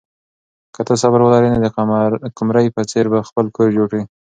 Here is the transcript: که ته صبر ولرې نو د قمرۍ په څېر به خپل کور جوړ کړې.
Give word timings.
که 0.73 0.81
ته 0.87 0.93
صبر 1.01 1.19
ولرې 1.23 1.47
نو 1.53 1.57
د 1.63 1.67
قمرۍ 2.37 2.67
په 2.75 2.81
څېر 2.91 3.05
به 3.11 3.19
خپل 3.29 3.45
کور 3.55 3.67
جوړ 3.75 3.87
کړې. 3.91 4.03